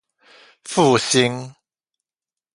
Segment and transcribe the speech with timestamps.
[0.71, 1.53] 復興